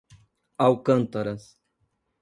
Alcântaras 0.57 1.59